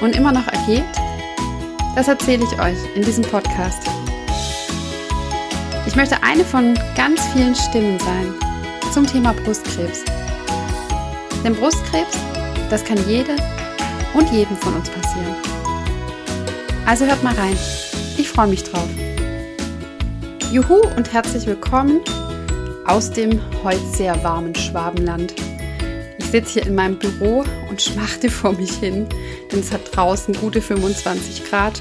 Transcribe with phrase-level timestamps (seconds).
[0.00, 0.84] und immer noch ergeht,
[1.94, 3.82] das erzähle ich euch in diesem Podcast.
[5.86, 8.34] Ich möchte eine von ganz vielen Stimmen sein
[8.92, 10.04] zum Thema Brustkrebs.
[11.44, 12.18] Denn Brustkrebs,
[12.70, 13.36] das kann jede
[14.14, 15.34] und jedem von uns passieren.
[16.86, 17.56] Also hört mal rein.
[18.16, 18.88] Ich freue mich drauf.
[20.52, 22.00] Juhu und herzlich willkommen
[22.86, 25.34] aus dem heute sehr warmen Schwabenland.
[26.26, 29.06] Ich sitze hier in meinem Büro und schmachte vor mich hin,
[29.52, 31.80] denn es hat draußen gute 25 Grad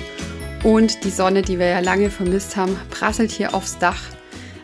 [0.63, 4.03] und die Sonne, die wir ja lange vermisst haben, prasselt hier aufs Dach.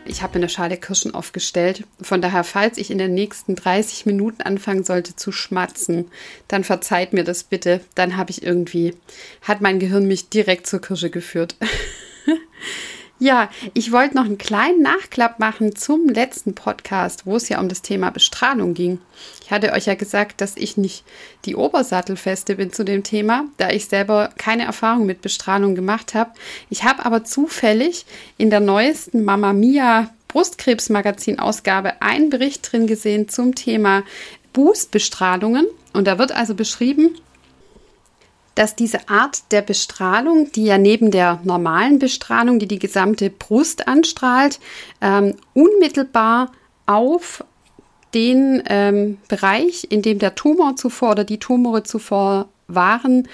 [0.04, 1.82] Ich habe eine Schale Kirschen aufgestellt.
[2.00, 6.12] Von daher, falls ich in den nächsten 30 Minuten anfangen sollte zu schmatzen,
[6.46, 7.80] dann verzeiht mir das bitte.
[7.96, 8.94] Dann habe ich irgendwie,
[9.42, 11.56] hat mein Gehirn mich direkt zur Kirsche geführt.
[13.22, 17.68] Ja, ich wollte noch einen kleinen Nachklapp machen zum letzten Podcast, wo es ja um
[17.68, 18.98] das Thema Bestrahlung ging.
[19.44, 21.04] Ich hatte euch ja gesagt, dass ich nicht
[21.44, 26.32] die Obersattelfeste bin zu dem Thema, da ich selber keine Erfahrung mit Bestrahlung gemacht habe.
[26.68, 28.06] Ich habe aber zufällig
[28.38, 34.02] in der neuesten Mama Mia Brustkrebsmagazin-Ausgabe einen Bericht drin gesehen zum Thema
[34.52, 35.68] Boostbestrahlungen.
[35.92, 37.14] Und da wird also beschrieben,
[38.54, 43.88] dass diese Art der Bestrahlung, die ja neben der normalen Bestrahlung, die die gesamte Brust
[43.88, 44.60] anstrahlt,
[45.00, 46.52] ähm, unmittelbar
[46.86, 47.44] auf
[48.14, 53.28] den ähm, Bereich, in dem der Tumor zuvor oder die Tumore zuvor waren,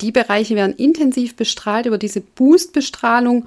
[0.00, 3.46] die Bereiche werden intensiv bestrahlt über diese Boost-Bestrahlung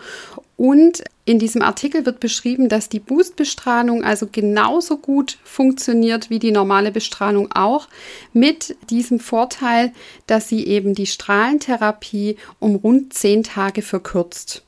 [0.58, 6.52] und in diesem Artikel wird beschrieben, dass die Boost-Bestrahlung also genauso gut funktioniert wie die
[6.52, 7.88] normale Bestrahlung auch,
[8.34, 9.94] mit diesem Vorteil,
[10.26, 14.64] dass sie eben die Strahlentherapie um rund zehn Tage verkürzt.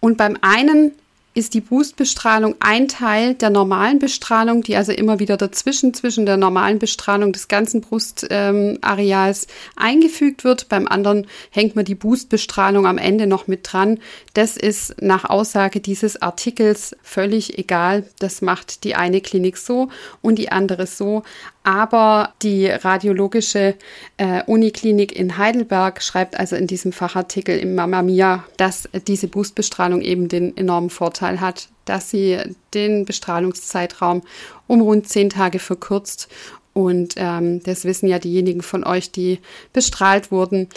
[0.00, 0.90] Und beim einen
[1.36, 6.38] ist die Boostbestrahlung ein Teil der normalen Bestrahlung, die also immer wieder dazwischen, zwischen der
[6.38, 10.70] normalen Bestrahlung des ganzen Brustareals ähm, eingefügt wird.
[10.70, 13.98] Beim anderen hängt man die Boostbestrahlung am Ende noch mit dran.
[14.32, 18.04] Das ist nach Aussage dieses Artikels völlig egal.
[18.18, 19.90] Das macht die eine Klinik so
[20.22, 21.22] und die andere so.
[21.66, 23.74] Aber die radiologische
[24.18, 30.00] äh, Uniklinik in Heidelberg schreibt also in diesem Fachartikel im Mamma Mia, dass diese Boostbestrahlung
[30.00, 32.38] eben den enormen Vorteil hat, dass sie
[32.72, 34.22] den Bestrahlungszeitraum
[34.68, 36.28] um rund zehn Tage verkürzt.
[36.72, 39.40] Und ähm, das wissen ja diejenigen von euch, die
[39.72, 40.68] bestrahlt wurden.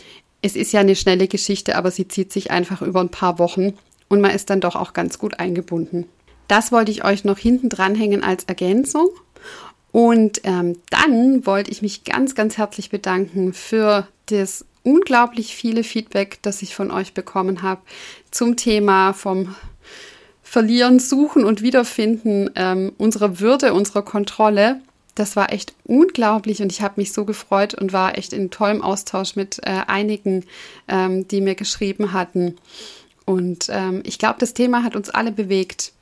[0.41, 3.73] Es ist ja eine schnelle Geschichte, aber sie zieht sich einfach über ein paar Wochen
[4.07, 6.05] und man ist dann doch auch ganz gut eingebunden.
[6.47, 9.09] Das wollte ich euch noch hinten dranhängen als Ergänzung.
[9.91, 16.39] Und ähm, dann wollte ich mich ganz, ganz herzlich bedanken für das unglaublich viele Feedback,
[16.41, 17.81] das ich von euch bekommen habe
[18.31, 19.55] zum Thema vom
[20.43, 24.81] Verlieren, Suchen und Wiederfinden ähm, unserer Würde, unserer Kontrolle.
[25.13, 28.81] Das war echt unglaublich und ich habe mich so gefreut und war echt in tollem
[28.81, 30.45] Austausch mit äh, einigen,
[30.87, 32.55] ähm, die mir geschrieben hatten.
[33.25, 35.93] Und ähm, ich glaube, das Thema hat uns alle bewegt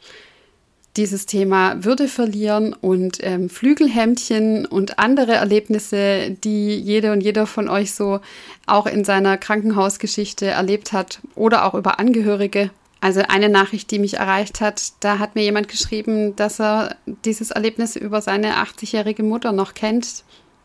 [0.98, 7.70] dieses Thema Würde verlieren und ähm, Flügelhemdchen und andere Erlebnisse, die jede und jeder von
[7.70, 8.20] euch so
[8.66, 12.72] auch in seiner Krankenhausgeschichte erlebt hat oder auch über Angehörige.
[13.00, 17.52] Also eine Nachricht, die mich erreicht hat, da hat mir jemand geschrieben, dass er dieses
[17.52, 20.24] Erlebnis über seine 80-jährige Mutter noch kennt,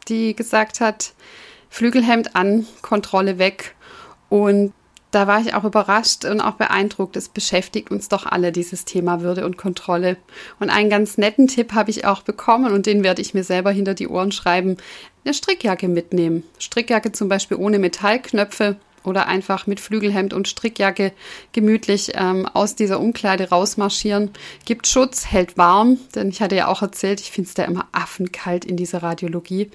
[0.09, 1.13] die gesagt hat,
[1.69, 3.75] Flügelhemd an, Kontrolle weg.
[4.31, 4.73] Und
[5.13, 7.17] da war ich auch überrascht und auch beeindruckt.
[7.17, 10.17] Es beschäftigt uns doch alle, dieses Thema Würde und Kontrolle.
[10.59, 13.71] Und einen ganz netten Tipp habe ich auch bekommen und den werde ich mir selber
[13.71, 14.79] hinter die Ohren schreiben.
[15.25, 16.43] Eine Strickjacke mitnehmen.
[16.59, 21.13] Strickjacke zum Beispiel ohne Metallknöpfe oder einfach mit Flügelhemd und Strickjacke
[21.53, 24.31] gemütlich ähm, aus dieser Umkleide rausmarschieren.
[24.65, 27.87] Gibt Schutz, hält warm, denn ich hatte ja auch erzählt, ich finde es da immer
[27.93, 29.71] affenkalt in dieser Radiologie.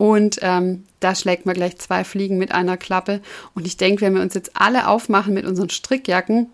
[0.00, 3.20] Und ähm, da schlägt man gleich zwei Fliegen mit einer Klappe.
[3.54, 6.48] Und ich denke, wenn wir uns jetzt alle aufmachen mit unseren Strickjacken,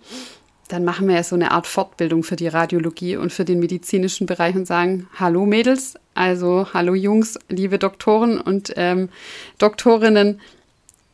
[0.66, 4.26] dann machen wir ja so eine Art Fortbildung für die Radiologie und für den medizinischen
[4.26, 9.10] Bereich und sagen, hallo Mädels, also hallo Jungs, liebe Doktoren und ähm,
[9.58, 10.40] Doktorinnen,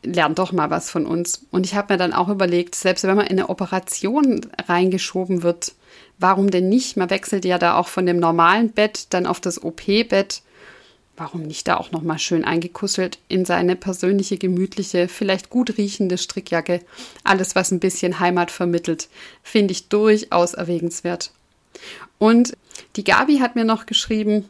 [0.01, 1.45] lernt doch mal was von uns.
[1.51, 5.73] Und ich habe mir dann auch überlegt, selbst wenn man in eine Operation reingeschoben wird,
[6.17, 6.97] warum denn nicht?
[6.97, 10.41] Man wechselt ja da auch von dem normalen Bett dann auf das OP-Bett
[11.15, 16.17] warum nicht da auch noch mal schön eingekusselt in seine persönliche, gemütliche, vielleicht gut riechende
[16.17, 16.81] Strickjacke.
[17.23, 19.09] Alles, was ein bisschen Heimat vermittelt,
[19.43, 21.31] finde ich durchaus erwägenswert.
[22.17, 22.57] Und
[22.95, 24.49] die Gabi hat mir noch geschrieben,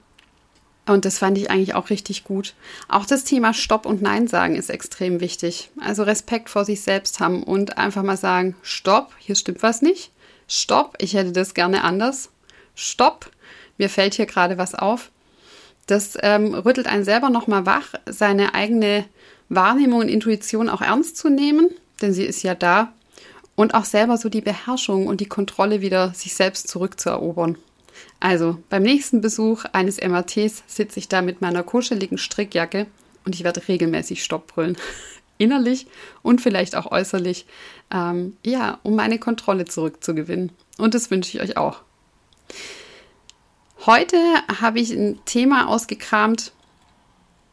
[0.85, 2.55] und das fand ich eigentlich auch richtig gut.
[2.89, 5.69] Auch das Thema Stopp und Nein sagen ist extrem wichtig.
[5.79, 10.11] Also Respekt vor sich selbst haben und einfach mal sagen, Stopp, hier stimmt was nicht.
[10.47, 12.31] Stopp, ich hätte das gerne anders.
[12.75, 13.31] Stopp,
[13.77, 15.09] mir fällt hier gerade was auf.
[15.87, 19.05] Das ähm, rüttelt einen selber nochmal wach, seine eigene
[19.49, 21.69] Wahrnehmung und Intuition auch ernst zu nehmen,
[22.01, 22.93] denn sie ist ja da.
[23.55, 27.57] Und auch selber so die Beherrschung und die Kontrolle wieder sich selbst zurückzuerobern.
[28.19, 32.87] Also beim nächsten Besuch eines MRTs sitze ich da mit meiner kuscheligen Strickjacke
[33.25, 34.77] und ich werde regelmäßig Stopp brüllen.
[35.37, 35.87] Innerlich
[36.21, 37.45] und vielleicht auch äußerlich,
[37.91, 40.51] ähm, ja, um meine Kontrolle zurückzugewinnen.
[40.77, 41.81] Und das wünsche ich euch auch.
[43.85, 44.17] Heute
[44.61, 46.53] habe ich ein Thema ausgekramt,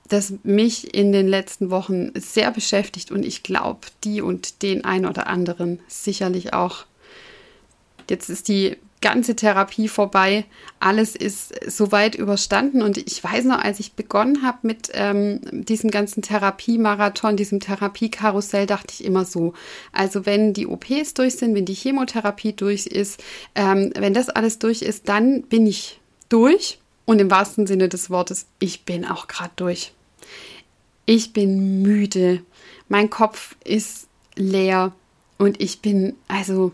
[0.08, 5.06] das mich in den letzten Wochen sehr beschäftigt und ich glaube, die und den ein
[5.06, 6.84] oder anderen sicherlich auch.
[8.08, 10.44] Jetzt ist die ganze Therapie vorbei.
[10.78, 12.82] Alles ist soweit überstanden.
[12.82, 18.66] Und ich weiß noch, als ich begonnen habe mit ähm, diesem ganzen Therapiemarathon, diesem Therapiekarussell,
[18.66, 19.54] dachte ich immer so.
[19.92, 23.22] Also wenn die OPs durch sind, wenn die Chemotherapie durch ist,
[23.54, 25.99] ähm, wenn das alles durch ist, dann bin ich
[26.30, 29.92] durch und im wahrsten Sinne des Wortes, ich bin auch gerade durch.
[31.04, 32.42] Ich bin müde,
[32.88, 34.06] mein Kopf ist
[34.36, 34.92] leer
[35.38, 36.72] und ich bin, also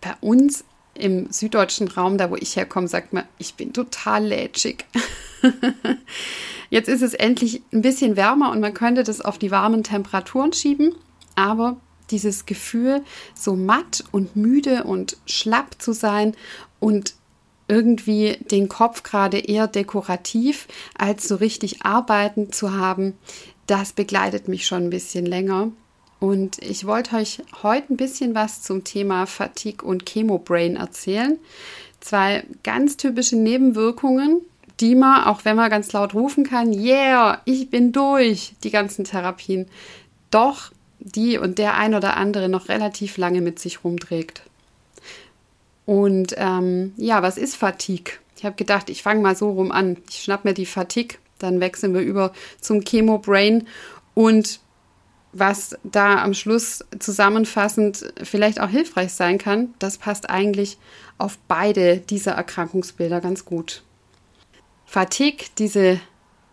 [0.00, 0.64] bei uns
[0.94, 4.86] im süddeutschen Raum, da wo ich herkomme, sagt man, ich bin total lätschig.
[6.70, 10.52] Jetzt ist es endlich ein bisschen wärmer und man könnte das auf die warmen Temperaturen
[10.52, 10.94] schieben,
[11.34, 11.76] aber
[12.10, 13.02] dieses Gefühl,
[13.34, 16.34] so matt und müde und schlapp zu sein
[16.80, 17.14] und
[17.68, 23.14] irgendwie den Kopf gerade eher dekorativ als so richtig arbeiten zu haben,
[23.66, 25.70] das begleitet mich schon ein bisschen länger.
[26.18, 31.38] Und ich wollte euch heute ein bisschen was zum Thema Fatigue und Chemobrain erzählen.
[32.00, 34.40] Zwei ganz typische Nebenwirkungen,
[34.80, 39.04] die man, auch wenn man ganz laut rufen kann, yeah, ich bin durch, die ganzen
[39.04, 39.66] Therapien,
[40.30, 40.70] doch
[41.00, 44.42] die und der ein oder andere noch relativ lange mit sich rumträgt.
[45.86, 48.14] Und ähm, ja, was ist Fatigue?
[48.36, 49.96] Ich habe gedacht, ich fange mal so rum an.
[50.10, 53.66] Ich schnapp mir die Fatigue, dann wechseln wir über zum Chemo Brain
[54.14, 54.60] und
[55.38, 60.78] was da am Schluss zusammenfassend vielleicht auch hilfreich sein kann, das passt eigentlich
[61.18, 63.82] auf beide dieser Erkrankungsbilder ganz gut.
[64.86, 66.00] Fatigue, diese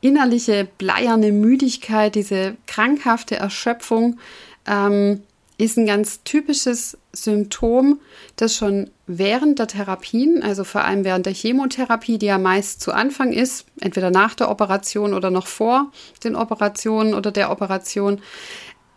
[0.01, 4.19] innerliche bleierne Müdigkeit, diese krankhafte Erschöpfung,
[4.67, 5.23] ähm,
[5.63, 8.01] ist ein ganz typisches Symptom,
[8.35, 12.91] das schon während der Therapien, also vor allem während der Chemotherapie, die ja meist zu
[12.91, 15.91] Anfang ist, entweder nach der Operation oder noch vor
[16.23, 18.21] den Operationen oder der Operation,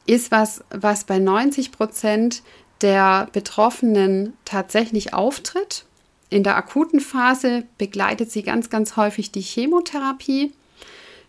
[0.06, 2.42] ist was, was bei 90 Prozent
[2.80, 5.84] der Betroffenen tatsächlich auftritt.
[6.30, 10.52] In der akuten Phase begleitet sie ganz, ganz häufig die Chemotherapie.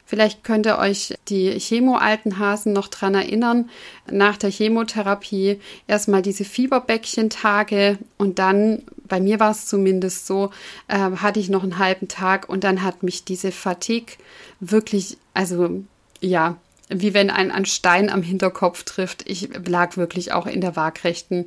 [0.09, 3.69] Vielleicht könnt ihr euch die Chemo-alten Hasen noch dran erinnern.
[4.09, 10.51] Nach der Chemotherapie erstmal diese Fieberbäckchen-Tage und dann, bei mir war es zumindest so,
[10.87, 14.15] äh, hatte ich noch einen halben Tag und dann hat mich diese Fatigue
[14.61, 15.83] wirklich, also
[16.21, 16.55] ja,
[16.89, 19.29] wie wenn ein, ein Stein am Hinterkopf trifft.
[19.29, 21.45] Ich lag wirklich auch in der Waagrechten,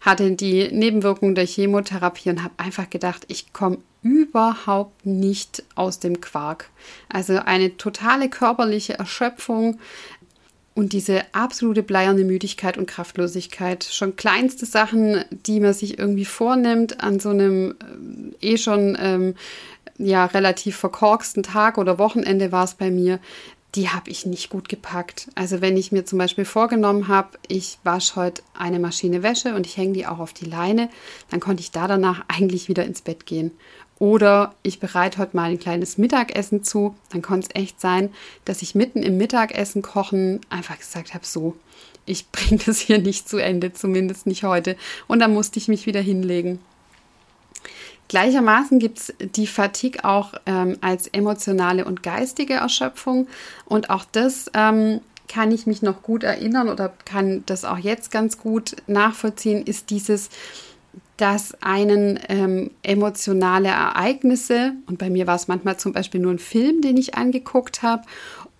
[0.00, 6.20] hatte die Nebenwirkungen der Chemotherapie und habe einfach gedacht, ich komme überhaupt nicht aus dem
[6.20, 6.68] Quark.
[7.08, 9.78] Also eine totale körperliche Erschöpfung
[10.74, 13.84] und diese absolute bleierne Müdigkeit und Kraftlosigkeit.
[13.84, 17.74] Schon kleinste Sachen, die man sich irgendwie vornimmt an so einem
[18.40, 19.34] äh, eh schon ähm,
[19.98, 23.20] ja relativ verkorksten Tag oder Wochenende war es bei mir,
[23.74, 25.30] die habe ich nicht gut gepackt.
[25.34, 29.66] Also wenn ich mir zum Beispiel vorgenommen habe, ich wasche heute eine Maschine Wäsche und
[29.66, 30.90] ich hänge die auch auf die Leine,
[31.30, 33.52] dann konnte ich da danach eigentlich wieder ins Bett gehen.
[33.98, 38.10] Oder ich bereite heute mal ein kleines Mittagessen zu, dann konnte es echt sein,
[38.44, 41.56] dass ich mitten im Mittagessen kochen einfach gesagt habe, so,
[42.04, 44.76] ich bringe das hier nicht zu Ende, zumindest nicht heute.
[45.06, 46.58] Und dann musste ich mich wieder hinlegen.
[48.12, 53.26] Gleichermaßen gibt es die Fatigue auch ähm, als emotionale und geistige Erschöpfung.
[53.64, 58.10] Und auch das ähm, kann ich mich noch gut erinnern oder kann das auch jetzt
[58.10, 60.28] ganz gut nachvollziehen, ist dieses,
[61.16, 66.38] dass einen ähm, emotionale Ereignisse, und bei mir war es manchmal zum Beispiel nur ein
[66.38, 68.02] Film, den ich angeguckt habe,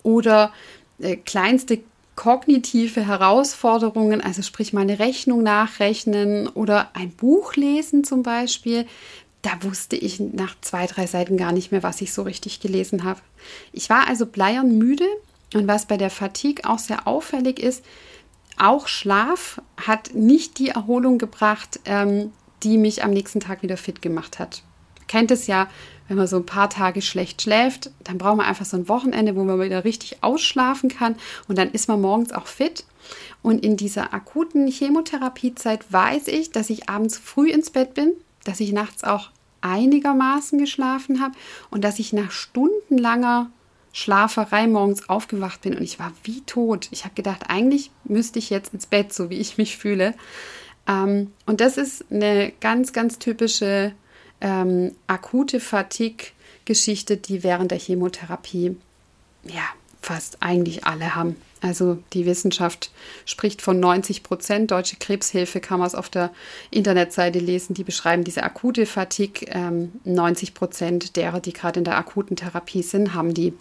[0.01, 0.51] oder
[0.97, 1.81] äh, kleinste
[2.15, 8.85] kognitive Herausforderungen, also sprich mal eine Rechnung nachrechnen oder ein Buch lesen zum Beispiel,
[9.43, 13.03] da wusste ich nach zwei, drei Seiten gar nicht mehr, was ich so richtig gelesen
[13.03, 13.19] habe.
[13.71, 15.05] Ich war also bleiern müde
[15.53, 17.83] und was bei der Fatigue auch sehr auffällig ist,
[18.57, 22.31] auch Schlaf hat nicht die Erholung gebracht, ähm,
[22.63, 24.63] die mich am nächsten Tag wieder fit gemacht hat.
[25.07, 25.67] Kennt es ja,
[26.07, 29.35] wenn man so ein paar Tage schlecht schläft, dann braucht man einfach so ein Wochenende,
[29.35, 31.15] wo man wieder richtig ausschlafen kann
[31.47, 32.85] und dann ist man morgens auch fit.
[33.41, 38.59] Und in dieser akuten Chemotherapiezeit weiß ich, dass ich abends früh ins Bett bin, dass
[38.59, 39.29] ich nachts auch
[39.61, 41.35] einigermaßen geschlafen habe
[41.69, 43.49] und dass ich nach stundenlanger
[43.93, 46.87] Schlaferei morgens aufgewacht bin und ich war wie tot.
[46.91, 50.15] Ich habe gedacht, eigentlich müsste ich jetzt ins Bett, so wie ich mich fühle.
[50.87, 53.93] Ähm, und das ist eine ganz, ganz typische
[54.41, 58.75] ähm, akute Fatigue-Geschichte, die während der Chemotherapie
[59.43, 59.63] ja
[60.03, 61.35] fast eigentlich alle haben.
[61.61, 62.91] Also die Wissenschaft
[63.25, 64.71] spricht von 90 Prozent.
[64.71, 66.31] Deutsche Krebshilfe kann man es auf der
[66.71, 67.73] Internetseite lesen.
[67.73, 69.47] Die beschreiben diese akute Fatigue.
[69.47, 73.53] Ähm, 90 Prozent derer, die gerade in der akuten Therapie sind, haben die.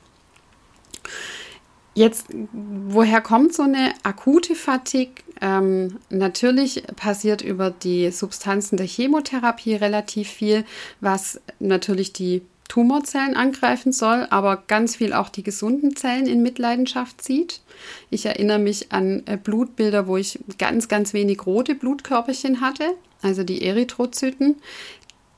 [1.94, 5.22] Jetzt, woher kommt so eine akute Fatigue?
[5.40, 10.64] Ähm, natürlich passiert über die Substanzen der Chemotherapie relativ viel,
[11.00, 12.42] was natürlich die
[12.72, 17.60] Tumorzellen angreifen soll, aber ganz viel auch die gesunden Zellen in Mitleidenschaft zieht.
[18.08, 23.44] Ich erinnere mich an äh, Blutbilder, wo ich ganz, ganz wenig rote Blutkörperchen hatte, also
[23.44, 24.56] die Erythrozyten.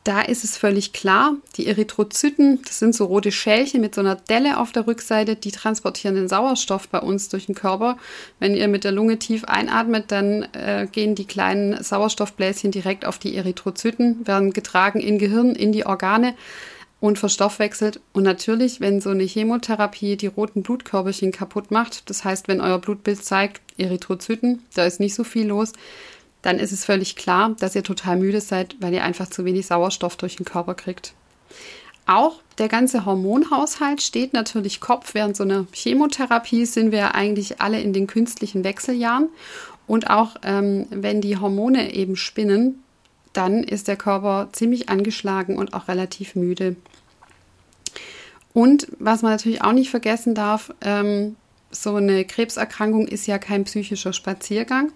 [0.05, 4.15] Da ist es völlig klar, die Erythrozyten, das sind so rote Schälchen mit so einer
[4.15, 7.97] Delle auf der Rückseite, die transportieren den Sauerstoff bei uns durch den Körper.
[8.39, 13.19] Wenn ihr mit der Lunge tief einatmet, dann äh, gehen die kleinen Sauerstoffbläschen direkt auf
[13.19, 16.37] die Erythrozyten, werden getragen in Gehirn, in die Organe
[17.05, 18.01] und verstoffwechselt.
[18.15, 22.79] Und natürlich, wenn so eine Chemotherapie die roten Blutkörperchen kaputt macht, das heißt, wenn euer
[22.79, 25.73] Blutbild zeigt Erythrozyten, da ist nicht so viel los,
[26.41, 29.67] dann ist es völlig klar, dass ihr total müde seid, weil ihr einfach zu wenig
[29.67, 31.13] Sauerstoff durch den Körper kriegt.
[32.07, 35.13] Auch der ganze Hormonhaushalt steht natürlich Kopf.
[35.13, 39.29] Während so einer Chemotherapie sind wir eigentlich alle in den künstlichen Wechseljahren.
[39.87, 42.83] Und auch ähm, wenn die Hormone eben spinnen,
[43.35, 46.77] dann ist der Körper ziemlich angeschlagen und auch relativ müde.
[48.55, 51.37] Und was man natürlich auch nicht vergessen darf, ähm,
[51.71, 54.93] so eine Krebserkrankung ist ja kein psychischer Spaziergang.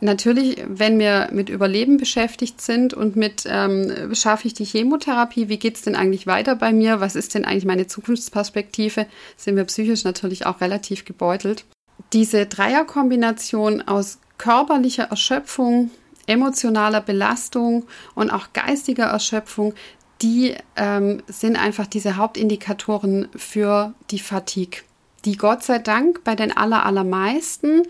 [0.00, 5.58] Natürlich, wenn wir mit Überleben beschäftigt sind und mit, ähm, schaffe ich die Chemotherapie, wie
[5.58, 9.64] geht es denn eigentlich weiter bei mir, was ist denn eigentlich meine Zukunftsperspektive, sind wir
[9.64, 11.64] psychisch natürlich auch relativ gebeutelt.
[12.12, 15.90] Diese Dreierkombination aus körperlicher Erschöpfung,
[16.26, 19.74] emotionaler Belastung und auch geistiger Erschöpfung,
[20.22, 24.82] die ähm, sind einfach diese Hauptindikatoren für die Fatigue,
[25.24, 27.82] die Gott sei Dank bei den aller, allermeisten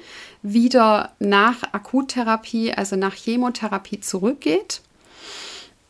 [0.42, 4.80] wieder nach Akuttherapie, also nach Chemotherapie zurückgeht.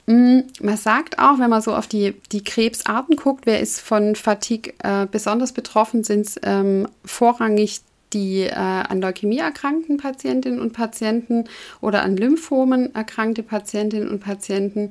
[0.06, 4.16] Mm, man sagt auch, wenn man so auf die, die Krebsarten guckt, wer ist von
[4.16, 7.82] Fatigue äh, besonders betroffen, sind es ähm, vorrangig
[8.12, 11.44] die äh, an Leukämie erkrankten Patientinnen und Patienten
[11.80, 14.90] oder an Lymphomen erkrankte Patientinnen und Patienten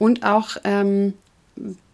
[0.00, 1.12] und auch ähm,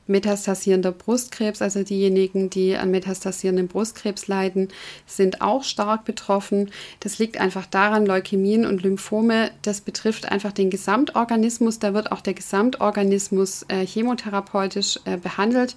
[0.06, 4.68] metastasierender Brustkrebs, also diejenigen, die an metastasierendem Brustkrebs leiden,
[5.06, 6.70] sind auch stark betroffen.
[7.00, 11.80] Das liegt einfach daran, Leukämien und Lymphome, das betrifft einfach den Gesamtorganismus.
[11.80, 15.74] Da wird auch der Gesamtorganismus äh, chemotherapeutisch äh, behandelt.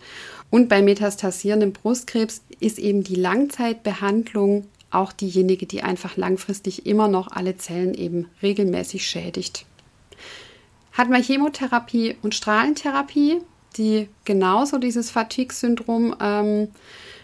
[0.51, 7.31] Und bei metastasierendem Brustkrebs ist eben die Langzeitbehandlung auch diejenige, die einfach langfristig immer noch
[7.31, 9.65] alle Zellen eben regelmäßig schädigt.
[10.91, 13.41] Hat man Chemotherapie und Strahlentherapie,
[13.77, 16.69] die genauso dieses Fatigue-Syndrom ähm,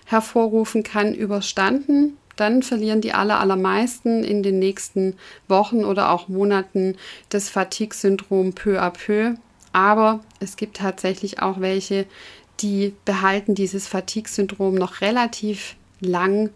[0.06, 5.16] hervorrufen kann, überstanden, dann verlieren die aller, allermeisten in den nächsten
[5.48, 6.96] Wochen oder auch Monaten
[7.30, 9.36] das Fatigue-Syndrom peu à peu.
[9.72, 12.06] Aber es gibt tatsächlich auch welche,
[12.60, 16.50] die behalten dieses Fatigue-Syndrom noch relativ lang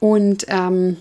[0.00, 0.98] und ähm,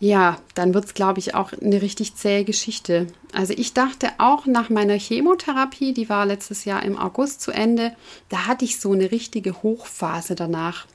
[0.00, 3.06] ja, dann wird es, glaube ich, auch eine richtig zähe Geschichte.
[3.34, 7.94] Also ich dachte auch nach meiner Chemotherapie, die war letztes Jahr im August zu Ende,
[8.30, 10.86] da hatte ich so eine richtige Hochphase danach.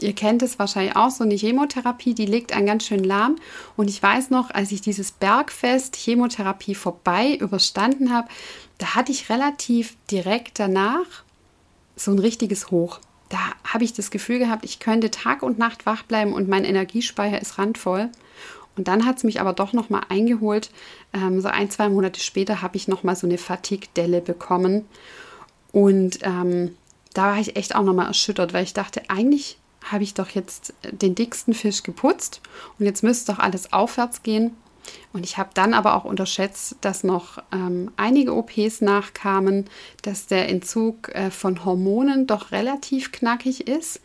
[0.00, 3.36] Ihr kennt es wahrscheinlich auch, so eine Chemotherapie, die legt einen ganz schön lahm.
[3.76, 8.28] Und ich weiß noch, als ich dieses Bergfest Chemotherapie vorbei überstanden habe,
[8.78, 11.06] da hatte ich relativ direkt danach
[11.96, 13.00] so ein richtiges Hoch
[13.34, 16.64] da habe ich das Gefühl gehabt, ich könnte Tag und Nacht wach bleiben und mein
[16.64, 18.10] Energiespeicher ist randvoll.
[18.76, 20.70] Und dann hat es mich aber doch nochmal eingeholt.
[21.12, 24.84] Ähm, so ein, zwei Monate später habe ich nochmal so eine Fatigue-Delle bekommen.
[25.72, 26.76] Und ähm,
[27.12, 30.72] da war ich echt auch nochmal erschüttert, weil ich dachte, eigentlich habe ich doch jetzt
[30.92, 32.40] den dicksten Fisch geputzt
[32.78, 34.56] und jetzt müsste doch alles aufwärts gehen.
[35.12, 39.66] Und ich habe dann aber auch unterschätzt, dass noch ähm, einige OPs nachkamen,
[40.02, 44.00] dass der Entzug äh, von Hormonen doch relativ knackig ist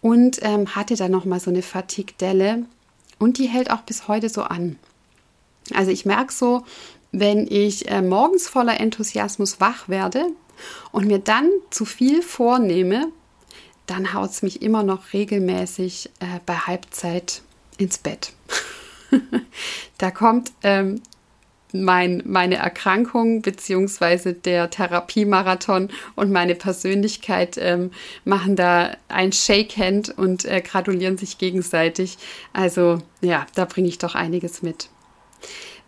[0.00, 2.64] und ähm, hatte dann noch mal so eine Fatigue-Delle
[3.18, 4.78] und die hält auch bis heute so an.
[5.74, 6.64] Also ich merke so,
[7.12, 10.26] wenn ich äh, morgens voller Enthusiasmus wach werde
[10.92, 13.08] und mir dann zu viel vornehme,
[13.86, 17.42] dann haut es mich immer noch regelmäßig äh, bei Halbzeit
[17.78, 18.32] ins Bett.
[19.98, 21.00] da kommt ähm,
[21.72, 24.32] mein, meine Erkrankung bzw.
[24.32, 27.90] der Therapiemarathon und meine Persönlichkeit ähm,
[28.24, 32.18] machen da ein Shake-Hand und äh, gratulieren sich gegenseitig.
[32.52, 34.88] Also ja, da bringe ich doch einiges mit.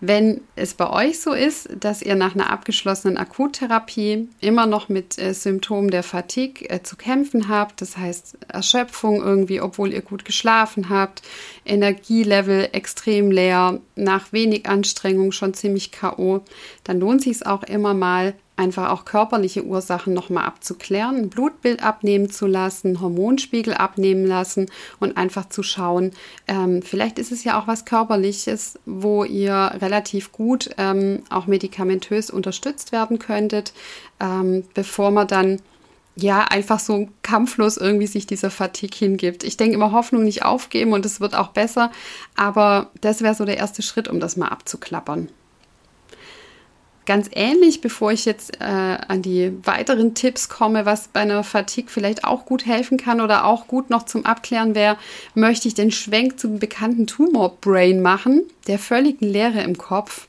[0.00, 5.18] Wenn es bei euch so ist, dass ihr nach einer abgeschlossenen Akuttherapie immer noch mit
[5.18, 10.24] äh, Symptomen der Fatigue äh, zu kämpfen habt, das heißt Erschöpfung irgendwie, obwohl ihr gut
[10.24, 11.22] geschlafen habt,
[11.66, 16.44] Energielevel extrem leer, nach wenig Anstrengung schon ziemlich KO,
[16.84, 21.82] dann lohnt sich es auch immer mal einfach auch körperliche Ursachen nochmal abzuklären, ein Blutbild
[21.82, 24.66] abnehmen zu lassen, Hormonspiegel abnehmen lassen
[24.98, 26.12] und einfach zu schauen,
[26.46, 32.30] ähm, vielleicht ist es ja auch was Körperliches, wo ihr relativ gut ähm, auch medikamentös
[32.30, 33.72] unterstützt werden könntet,
[34.20, 35.60] ähm, bevor man dann
[36.20, 39.44] ja, einfach so kampflos irgendwie sich dieser Fatigue hingibt.
[39.44, 41.92] Ich denke immer Hoffnung nicht aufgeben und es wird auch besser,
[42.34, 45.28] aber das wäre so der erste Schritt, um das mal abzuklappern.
[47.08, 51.90] Ganz ähnlich, bevor ich jetzt äh, an die weiteren Tipps komme, was bei einer Fatigue
[51.90, 54.98] vielleicht auch gut helfen kann oder auch gut noch zum Abklären wäre,
[55.34, 60.28] möchte ich den Schwenk zum bekannten Tumor Brain machen, der völligen Leere im Kopf,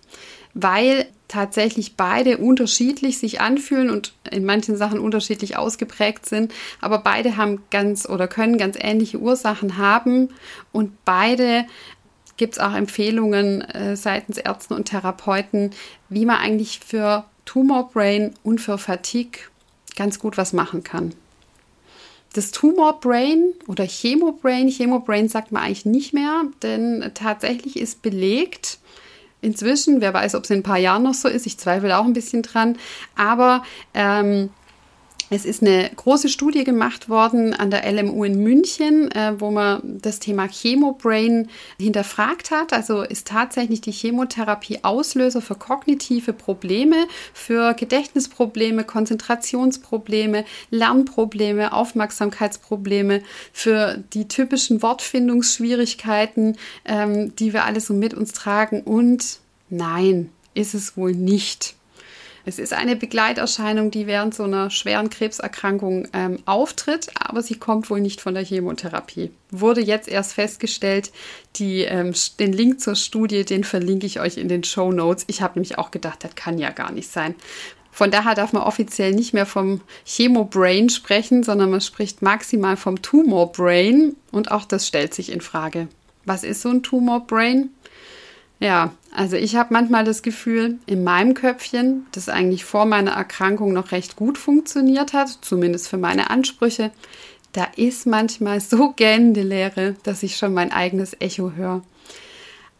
[0.54, 7.36] weil tatsächlich beide unterschiedlich sich anfühlen und in manchen Sachen unterschiedlich ausgeprägt sind, aber beide
[7.36, 10.30] haben ganz oder können ganz ähnliche Ursachen haben
[10.72, 11.66] und beide
[12.39, 15.72] gibt es auch Empfehlungen äh, seitens Ärzten und Therapeuten,
[16.08, 19.41] wie man eigentlich für Tumorbrain und für Fatigue
[19.96, 21.13] ganz gut was machen kann.
[22.34, 28.80] Das Tumorbrain oder Chemobrain, Chemobrain sagt man eigentlich nicht mehr, denn tatsächlich ist belegt,
[29.41, 32.06] inzwischen, wer weiß, ob es in ein paar Jahren noch so ist, ich zweifle auch
[32.06, 32.78] ein bisschen dran,
[33.15, 34.49] aber ähm,
[35.30, 40.00] es ist eine große Studie gemacht worden an der LMU in München, äh, wo man
[40.02, 42.74] das Thema Chemobrain hinterfragt hat.
[42.74, 53.22] Also ist tatsächlich die Chemotherapie Auslöser für kognitive Probleme, für Gedächtnisprobleme, Konzentrationsprobleme, Lernprobleme, Aufmerksamkeitsprobleme,
[53.54, 58.82] für die typischen Wortfindungsschwierigkeiten, ähm, die wir alle so mit uns tragen.
[58.82, 59.39] Und
[59.70, 61.76] nein, ist es wohl nicht.
[62.45, 67.89] Es ist eine Begleiterscheinung, die während so einer schweren Krebserkrankung ähm, auftritt, aber sie kommt
[67.89, 69.32] wohl nicht von der Chemotherapie.
[69.52, 71.12] Wurde jetzt erst festgestellt.
[71.58, 75.25] Die, ähm, den Link zur Studie, den verlinke ich euch in den Show Notes.
[75.28, 77.36] Ich habe nämlich auch gedacht, das kann ja gar nicht sein.
[77.91, 83.02] Von daher darf man offiziell nicht mehr vom Chemobrain sprechen, sondern man spricht maximal vom
[83.02, 85.88] Tumorbrain und auch das stellt sich in Frage.
[86.23, 87.69] Was ist so ein Tumorbrain?
[88.60, 93.74] Ja, also ich habe manchmal das Gefühl, in meinem Köpfchen, das eigentlich vor meiner Erkrankung
[93.74, 96.91] noch recht gut funktioniert hat, zumindest für meine Ansprüche,
[97.54, 101.82] da ist manchmal so gähnende Leere, dass ich schon mein eigenes Echo höre.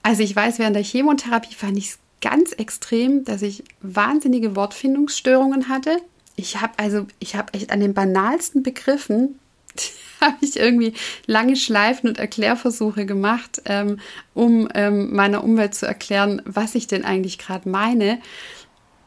[0.04, 5.70] Also ich weiß, während der Chemotherapie fand ich es ganz extrem, dass ich wahnsinnige Wortfindungsstörungen
[5.70, 5.98] hatte.
[6.36, 9.40] Ich habe also, ich habe echt an den banalsten Begriffen
[10.22, 10.94] habe ich irgendwie
[11.26, 14.00] lange Schleifen und Erklärversuche gemacht, ähm,
[14.34, 18.20] um ähm, meiner Umwelt zu erklären, was ich denn eigentlich gerade meine.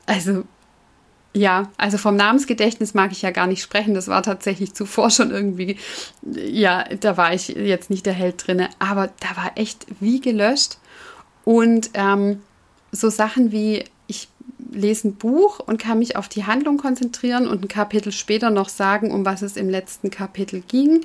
[0.07, 0.45] Also
[1.35, 3.95] ja, also vom Namensgedächtnis mag ich ja gar nicht sprechen.
[3.95, 5.79] Das war tatsächlich zuvor schon irgendwie,
[6.23, 10.79] ja, da war ich jetzt nicht der Held drinne, aber da war echt wie gelöscht.
[11.45, 12.43] Und ähm,
[12.93, 13.85] so Sachen wie,
[14.73, 18.69] lese ein Buch und kann mich auf die Handlung konzentrieren und ein Kapitel später noch
[18.69, 21.05] sagen, um was es im letzten Kapitel ging.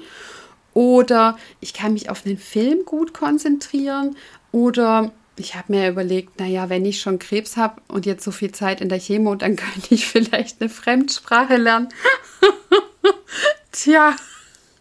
[0.73, 4.15] Oder ich kann mich auf einen Film gut konzentrieren.
[4.51, 8.51] Oder ich habe mir überlegt, naja, wenn ich schon Krebs habe und jetzt so viel
[8.51, 11.89] Zeit in der Chemo, dann könnte ich vielleicht eine Fremdsprache lernen.
[13.71, 14.15] Tja,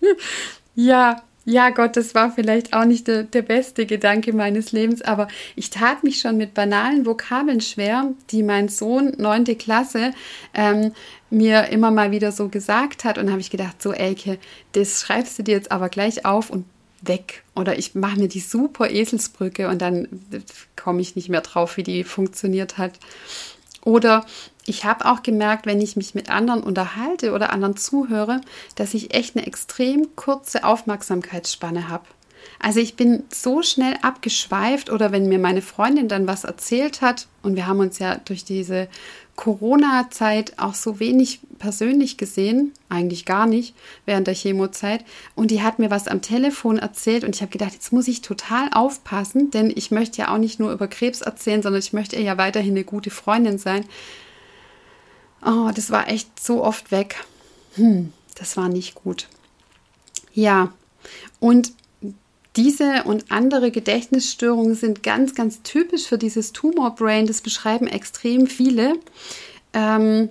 [0.74, 5.28] ja, ja, Gott, das war vielleicht auch nicht der, der beste Gedanke meines Lebens, aber
[5.54, 10.10] ich tat mich schon mit banalen Vokabeln schwer, die mein Sohn, neunte Klasse,
[10.54, 10.92] ähm,
[11.30, 13.16] mir immer mal wieder so gesagt hat.
[13.16, 14.38] Und habe ich gedacht, so Elke,
[14.72, 16.64] das schreibst du dir jetzt aber gleich auf und
[17.00, 17.44] weg.
[17.54, 20.08] Oder ich mache mir die super Eselsbrücke und dann
[20.74, 22.98] komme ich nicht mehr drauf, wie die funktioniert hat.
[23.84, 24.26] Oder
[24.66, 28.40] ich habe auch gemerkt, wenn ich mich mit anderen unterhalte oder anderen zuhöre,
[28.74, 32.04] dass ich echt eine extrem kurze Aufmerksamkeitsspanne habe.
[32.58, 37.26] Also ich bin so schnell abgeschweift oder wenn mir meine Freundin dann was erzählt hat
[37.42, 38.88] und wir haben uns ja durch diese
[39.36, 43.74] Corona-Zeit auch so wenig persönlich gesehen, eigentlich gar nicht
[44.06, 45.04] während der Chemozeit.
[45.34, 48.22] Und die hat mir was am Telefon erzählt und ich habe gedacht, jetzt muss ich
[48.22, 52.20] total aufpassen, denn ich möchte ja auch nicht nur über Krebs erzählen, sondern ich möchte
[52.20, 53.84] ja weiterhin eine gute Freundin sein.
[55.46, 57.24] Oh, das war echt so oft weg.
[57.76, 59.28] Hm, das war nicht gut.
[60.34, 60.72] Ja,
[61.38, 61.72] und
[62.56, 67.26] diese und andere Gedächtnisstörungen sind ganz, ganz typisch für dieses Tumorbrain.
[67.26, 68.94] Das beschreiben extrem viele,
[69.72, 70.30] ähm,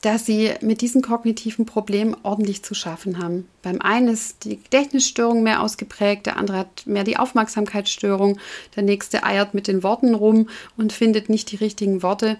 [0.00, 3.48] dass sie mit diesen kognitiven Problemen ordentlich zu schaffen haben.
[3.62, 8.38] Beim einen ist die Gedächtnisstörung mehr ausgeprägt, der andere hat mehr die Aufmerksamkeitsstörung,
[8.76, 12.38] der nächste eiert mit den Worten rum und findet nicht die richtigen Worte.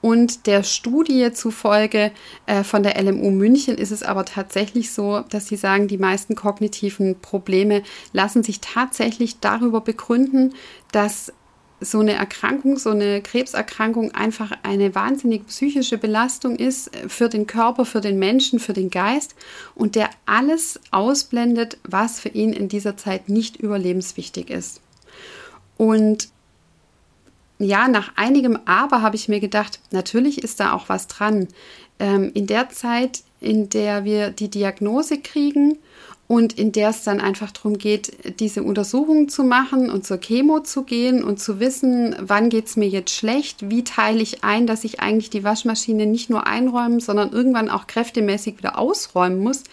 [0.00, 2.12] Und der Studie zufolge
[2.46, 6.36] äh, von der LMU München ist es aber tatsächlich so, dass sie sagen, die meisten
[6.36, 7.82] kognitiven Probleme
[8.12, 10.54] lassen sich tatsächlich darüber begründen,
[10.92, 11.32] dass
[11.80, 17.46] so eine Erkrankung, so eine Krebserkrankung einfach eine wahnsinnig psychische Belastung ist äh, für den
[17.46, 19.34] Körper, für den Menschen, für den Geist
[19.74, 24.80] und der alles ausblendet, was für ihn in dieser Zeit nicht überlebenswichtig ist.
[25.76, 26.28] Und
[27.58, 31.48] ja, nach einigem Aber habe ich mir gedacht, natürlich ist da auch was dran.
[31.98, 35.78] Ähm, in der Zeit, in der wir die Diagnose kriegen
[36.28, 40.60] und in der es dann einfach darum geht, diese Untersuchungen zu machen und zur Chemo
[40.60, 44.66] zu gehen und zu wissen, wann geht es mir jetzt schlecht, wie teile ich ein,
[44.66, 49.64] dass ich eigentlich die Waschmaschine nicht nur einräumen, sondern irgendwann auch kräftemäßig wieder ausräumen muss.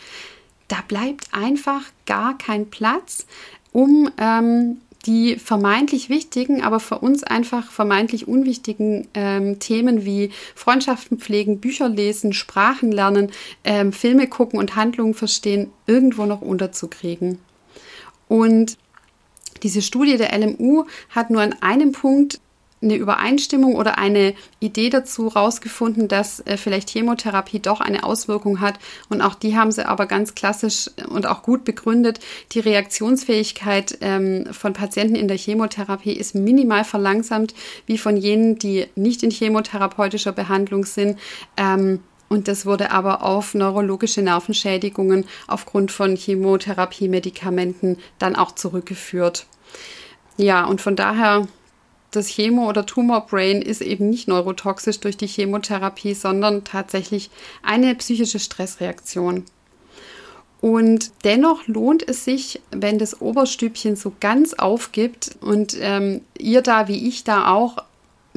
[0.67, 3.27] Da bleibt einfach gar kein Platz,
[3.71, 11.19] um ähm, die vermeintlich wichtigen, aber für uns einfach vermeintlich unwichtigen ähm, Themen wie Freundschaften
[11.19, 13.31] pflegen, Bücher lesen, Sprachen lernen,
[13.63, 17.39] ähm, Filme gucken und Handlungen verstehen, irgendwo noch unterzukriegen.
[18.27, 18.77] Und
[19.63, 22.39] diese Studie der LMU hat nur an einem Punkt
[22.85, 28.79] eine Übereinstimmung oder eine Idee dazu rausgefunden, dass äh, vielleicht Chemotherapie doch eine Auswirkung hat.
[29.09, 32.19] Und auch die haben sie aber ganz klassisch und auch gut begründet.
[32.53, 37.53] Die Reaktionsfähigkeit ähm, von Patienten in der Chemotherapie ist minimal verlangsamt,
[37.85, 41.19] wie von jenen, die nicht in chemotherapeutischer Behandlung sind.
[41.57, 49.45] Ähm, und das wurde aber auf neurologische Nervenschädigungen aufgrund von Chemotherapie-Medikamenten dann auch zurückgeführt.
[50.37, 51.47] Ja, und von daher
[52.15, 57.29] das Chemo- oder Tumorbrain ist eben nicht neurotoxisch durch die Chemotherapie, sondern tatsächlich
[57.63, 59.45] eine psychische Stressreaktion.
[60.61, 66.87] Und dennoch lohnt es sich, wenn das Oberstübchen so ganz aufgibt und ähm, ihr da
[66.87, 67.77] wie ich da auch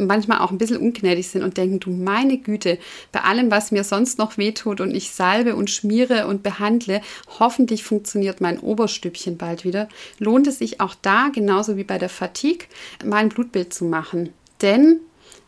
[0.06, 2.78] manchmal auch ein bisschen ungnädig sind und denken, du meine Güte,
[3.12, 7.00] bei allem, was mir sonst noch wehtut und ich salbe und schmiere und behandle,
[7.38, 12.08] hoffentlich funktioniert mein Oberstübchen bald wieder, lohnt es sich auch da, genauso wie bei der
[12.08, 12.66] Fatigue,
[13.04, 14.30] mal ein Blutbild zu machen.
[14.62, 15.00] Denn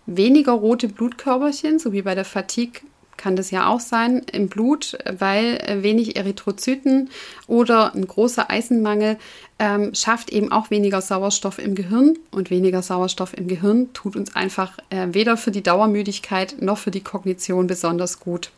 [0.06, 2.82] weniger rote Blutkörperchen, so wie bei der Fatigue,
[3.20, 7.10] kann das ja auch sein im Blut, weil wenig Erythrozyten
[7.46, 9.18] oder ein großer Eisenmangel
[9.58, 12.18] ähm, schafft eben auch weniger Sauerstoff im Gehirn.
[12.30, 16.90] Und weniger Sauerstoff im Gehirn tut uns einfach äh, weder für die Dauermüdigkeit noch für
[16.90, 18.50] die Kognition besonders gut.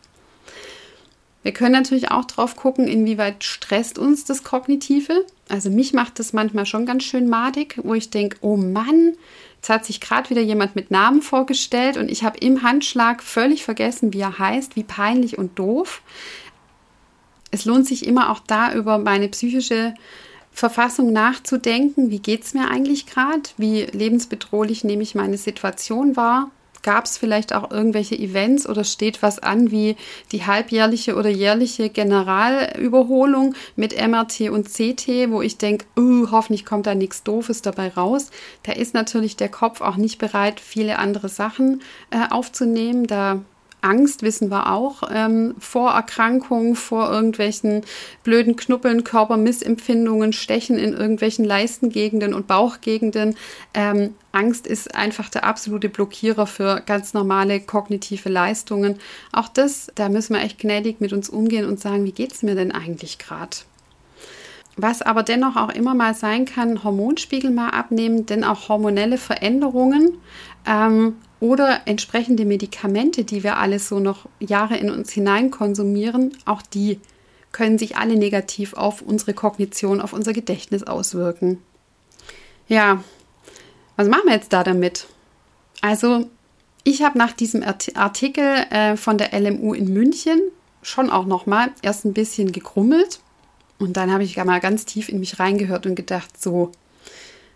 [1.43, 5.25] Wir können natürlich auch drauf gucken, inwieweit stresst uns das Kognitive.
[5.49, 9.13] Also mich macht das manchmal schon ganz schön madig, wo ich denke, oh Mann,
[9.63, 13.63] Jetzt hat sich gerade wieder jemand mit Namen vorgestellt und ich habe im Handschlag völlig
[13.63, 16.01] vergessen, wie er heißt, wie peinlich und doof.
[17.49, 19.93] Es lohnt sich immer auch da über meine psychische
[20.51, 22.09] Verfassung nachzudenken.
[22.09, 23.43] Wie geht es mir eigentlich gerade?
[23.55, 26.51] Wie lebensbedrohlich nehme ich meine Situation wahr?
[26.83, 29.95] Gab es vielleicht auch irgendwelche Events oder steht was an wie
[30.31, 36.85] die halbjährliche oder jährliche Generalüberholung mit MRT und CT, wo ich denke, uh, hoffentlich kommt
[36.85, 38.29] da nichts Doofes dabei raus.
[38.63, 43.07] Da ist natürlich der Kopf auch nicht bereit, viele andere Sachen äh, aufzunehmen.
[43.07, 43.41] Da
[43.83, 47.81] Angst, wissen wir auch, ähm, vor Erkrankungen, vor irgendwelchen
[48.23, 53.35] blöden Knuppeln, Körpermissempfindungen, Stechen in irgendwelchen Leistengegenden und Bauchgegenden.
[53.73, 58.99] Ähm, Angst ist einfach der absolute Blockierer für ganz normale kognitive Leistungen.
[59.31, 62.43] Auch das, da müssen wir echt gnädig mit uns umgehen und sagen, wie geht es
[62.43, 63.57] mir denn eigentlich gerade?
[64.75, 70.17] Was aber dennoch auch immer mal sein kann, Hormonspiegel mal abnehmen, denn auch hormonelle Veränderungen
[70.65, 76.61] ähm, oder entsprechende Medikamente, die wir alle so noch Jahre in uns hinein konsumieren, auch
[76.61, 77.01] die
[77.51, 81.61] können sich alle negativ auf unsere Kognition, auf unser Gedächtnis auswirken.
[82.69, 83.03] Ja,
[83.97, 85.07] was machen wir jetzt da damit?
[85.81, 86.29] Also,
[86.85, 90.39] ich habe nach diesem Artikel äh, von der LMU in München
[90.81, 93.19] schon auch noch mal erst ein bisschen gekrummelt
[93.79, 96.71] Und dann habe ich mal ganz tief in mich reingehört und gedacht, so,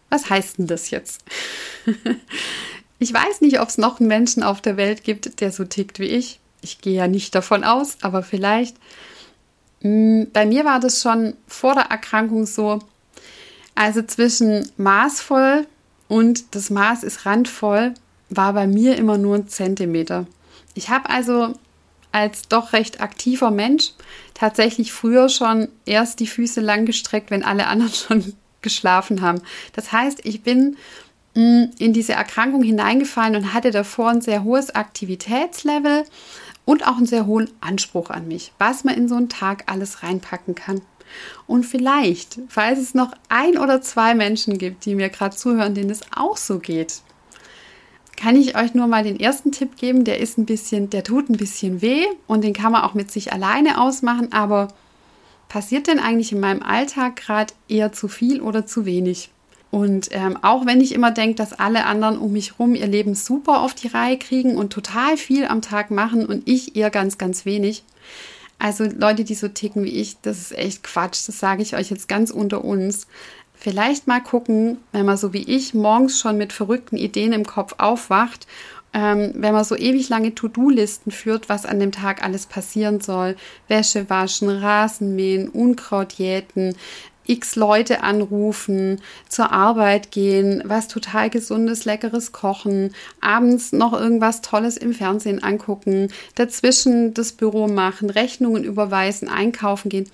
[0.09, 1.23] was heißt denn das jetzt?
[2.99, 5.99] ich weiß nicht, ob es noch einen Menschen auf der Welt gibt, der so tickt
[5.99, 6.39] wie ich.
[6.61, 8.75] Ich gehe ja nicht davon aus, aber vielleicht.
[9.81, 12.79] Mm, bei mir war das schon vor der Erkrankung so,
[13.75, 15.67] also zwischen maßvoll
[16.07, 17.93] und das Maß ist randvoll,
[18.29, 20.25] war bei mir immer nur ein Zentimeter.
[20.73, 21.53] Ich habe also
[22.11, 23.91] als doch recht aktiver Mensch
[24.33, 29.41] tatsächlich früher schon erst die Füße lang gestreckt, wenn alle anderen schon geschlafen haben.
[29.73, 30.77] Das heißt, ich bin
[31.37, 36.03] in diese Erkrankung hineingefallen und hatte davor ein sehr hohes Aktivitätslevel
[36.65, 40.01] und auch einen sehr hohen Anspruch an mich, was man in so einen Tag alles
[40.01, 40.81] reinpacken kann.
[41.45, 45.91] Und vielleicht, falls es noch ein oder zwei Menschen gibt, die mir gerade zuhören, denen
[45.91, 47.01] es auch so geht,
[48.15, 50.05] kann ich euch nur mal den ersten Tipp geben.
[50.05, 53.11] Der ist ein bisschen, der tut ein bisschen weh und den kann man auch mit
[53.11, 54.33] sich alleine ausmachen.
[54.33, 54.69] Aber
[55.49, 59.29] passiert denn eigentlich in meinem Alltag gerade eher zu viel oder zu wenig?
[59.69, 63.15] Und ähm, auch wenn ich immer denke, dass alle anderen um mich herum ihr Leben
[63.15, 67.17] super auf die Reihe kriegen und total viel am Tag machen und ich eher ganz,
[67.17, 67.83] ganz wenig.
[68.59, 71.27] Also Leute, die so ticken wie ich, das ist echt Quatsch.
[71.27, 73.07] Das sage ich euch jetzt ganz unter uns.
[73.53, 77.75] Vielleicht mal gucken, wenn man so wie ich morgens schon mit verrückten Ideen im Kopf
[77.77, 78.47] aufwacht,
[78.93, 83.35] ähm, wenn man so ewig lange To-Do-Listen führt, was an dem Tag alles passieren soll.
[83.67, 86.75] Wäsche waschen, Rasen mähen, Unkraut jäten,
[87.27, 94.77] x Leute anrufen, zur Arbeit gehen, was total gesundes, leckeres kochen, abends noch irgendwas Tolles
[94.77, 100.09] im Fernsehen angucken, dazwischen das Büro machen, Rechnungen überweisen, einkaufen gehen,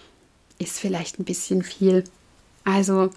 [0.60, 2.04] ist vielleicht ein bisschen viel.
[2.64, 3.10] Also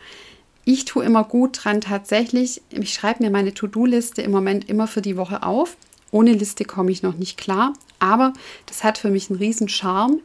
[0.65, 2.61] ich tue immer gut dran tatsächlich.
[2.71, 5.77] Ich schreibe mir meine To-Do-Liste im Moment immer für die Woche auf.
[6.11, 7.73] Ohne Liste komme ich noch nicht klar.
[7.99, 8.33] Aber
[8.67, 10.21] das hat für mich einen riesen Charme,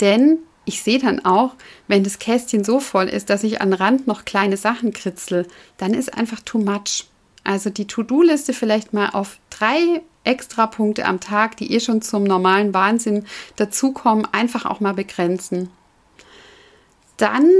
[0.00, 1.54] denn ich sehe dann auch,
[1.88, 5.46] wenn das Kästchen so voll ist, dass ich an Rand noch kleine Sachen kritzel,
[5.76, 7.06] dann ist einfach too much.
[7.44, 12.24] Also die To-Do-Liste vielleicht mal auf drei extra Punkte am Tag, die eh schon zum
[12.24, 15.68] normalen Wahnsinn dazukommen, einfach auch mal begrenzen.
[17.18, 17.50] Dann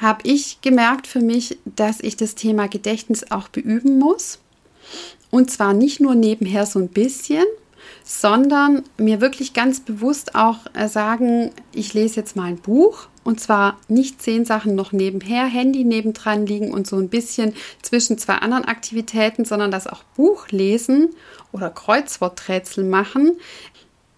[0.00, 4.38] habe ich gemerkt für mich, dass ich das Thema Gedächtnis auch beüben muss.
[5.30, 7.44] Und zwar nicht nur nebenher so ein bisschen,
[8.04, 13.40] sondern mir wirklich ganz bewusst auch äh, sagen, ich lese jetzt mal ein Buch und
[13.40, 18.34] zwar nicht zehn Sachen noch nebenher, Handy nebendran liegen und so ein bisschen zwischen zwei
[18.34, 21.10] anderen Aktivitäten, sondern das auch Buch lesen
[21.52, 23.32] oder Kreuzworträtsel machen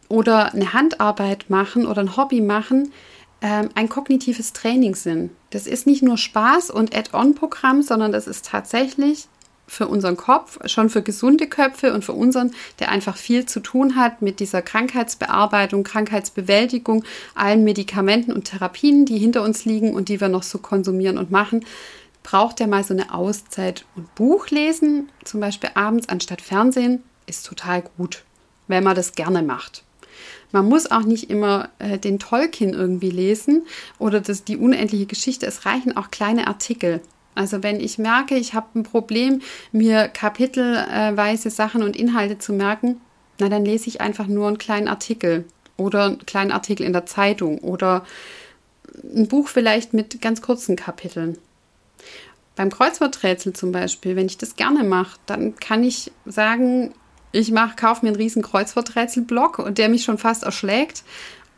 [0.09, 2.93] oder eine Handarbeit machen oder ein Hobby machen,
[3.43, 5.31] ähm, ein kognitives Training sind.
[5.51, 9.29] Das ist nicht nur Spaß und Add-on-Programm, sondern das ist tatsächlich
[9.67, 13.97] für unseren Kopf, schon für gesunde Köpfe und für unseren, der einfach viel zu tun
[13.97, 20.21] hat mit dieser Krankheitsbearbeitung, Krankheitsbewältigung, allen Medikamenten und Therapien, die hinter uns liegen und die
[20.21, 21.65] wir noch so konsumieren und machen,
[22.23, 23.85] braucht er mal so eine Auszeit.
[23.97, 28.25] Und Buch lesen, zum Beispiel abends anstatt Fernsehen, ist total gut,
[28.69, 29.85] wenn man das gerne macht.
[30.53, 33.67] Man muss auch nicht immer äh, den Tolkien irgendwie lesen
[33.99, 35.47] oder das, die unendliche Geschichte.
[35.47, 37.01] Es reichen auch kleine Artikel.
[37.35, 39.43] Also wenn ich merke, ich habe ein Problem,
[39.73, 43.01] mir kapitelweise Sachen und Inhalte zu merken,
[43.39, 45.45] na dann lese ich einfach nur einen kleinen Artikel
[45.77, 48.05] oder einen kleinen Artikel in der Zeitung oder
[49.03, 51.39] ein Buch vielleicht mit ganz kurzen Kapiteln.
[52.57, 56.95] Beim Kreuzworträtsel zum Beispiel, wenn ich das gerne mache, dann kann ich sagen,
[57.33, 61.03] ich mache, kaufe mir einen riesen Kreuzworträtselblock und der mich schon fast erschlägt.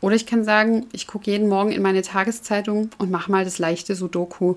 [0.01, 3.59] Oder ich kann sagen, ich gucke jeden Morgen in meine Tageszeitung und mache mal das
[3.59, 4.55] leichte Sudoku.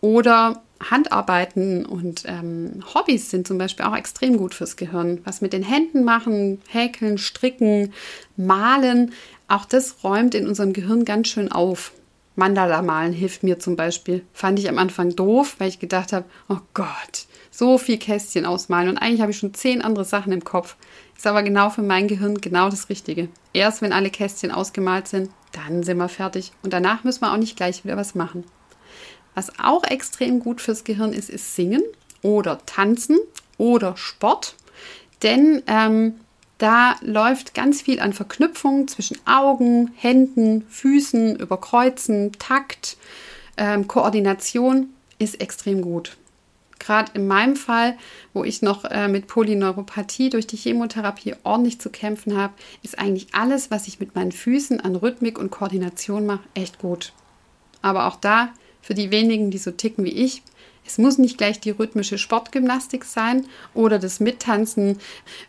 [0.00, 5.20] Oder Handarbeiten und ähm, Hobbys sind zum Beispiel auch extrem gut fürs Gehirn.
[5.24, 7.92] Was mit den Händen machen, häkeln, stricken,
[8.36, 9.12] malen,
[9.48, 11.92] auch das räumt in unserem Gehirn ganz schön auf.
[12.36, 14.24] Mandala malen hilft mir zum Beispiel.
[14.32, 18.90] Fand ich am Anfang doof, weil ich gedacht habe, oh Gott, so viel Kästchen ausmalen
[18.90, 20.76] und eigentlich habe ich schon zehn andere Sachen im Kopf.
[21.16, 23.28] Ist aber genau für mein Gehirn genau das Richtige.
[23.52, 27.38] Erst wenn alle Kästchen ausgemalt sind, dann sind wir fertig und danach müssen wir auch
[27.38, 28.44] nicht gleich wieder was machen.
[29.38, 31.84] Was auch extrem gut fürs Gehirn ist, ist Singen
[32.22, 33.20] oder Tanzen
[33.56, 34.56] oder Sport,
[35.22, 36.14] denn ähm,
[36.58, 42.96] da läuft ganz viel an Verknüpfungen zwischen Augen, Händen, Füßen, Überkreuzen, Takt,
[43.56, 44.88] ähm, Koordination
[45.20, 46.16] ist extrem gut.
[46.80, 47.96] Gerade in meinem Fall,
[48.32, 53.28] wo ich noch äh, mit Polyneuropathie durch die Chemotherapie ordentlich zu kämpfen habe, ist eigentlich
[53.36, 57.12] alles, was ich mit meinen Füßen an Rhythmik und Koordination mache, echt gut.
[57.82, 58.48] Aber auch da,
[58.88, 60.40] für die wenigen, die so ticken wie ich,
[60.86, 64.96] es muss nicht gleich die rhythmische Sportgymnastik sein oder das Mittanzen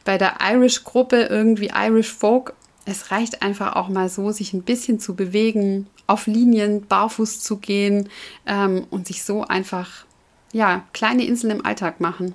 [0.03, 2.53] bei der Irish-Gruppe, irgendwie Irish Folk.
[2.83, 7.55] Es reicht einfach auch mal so, sich ein bisschen zu bewegen, auf Linien barfuß zu
[7.55, 8.09] gehen
[8.45, 10.03] ähm, und sich so einfach
[10.51, 12.33] ja kleine Inseln im Alltag machen.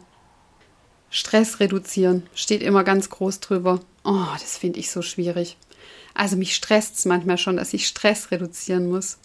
[1.11, 3.81] Stress reduzieren steht immer ganz groß drüber.
[4.05, 5.59] Oh, das finde ich so schwierig.
[6.15, 9.19] Also mich stresst es manchmal schon, dass ich Stress reduzieren muss.